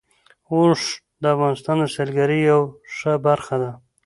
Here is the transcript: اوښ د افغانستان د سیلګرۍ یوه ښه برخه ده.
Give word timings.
اوښ 0.51 0.81
د 1.21 1.23
افغانستان 1.35 1.75
د 1.81 1.85
سیلګرۍ 1.95 2.39
یوه 2.51 2.65
ښه 2.95 3.13
برخه 3.25 3.55
ده. 3.63 3.71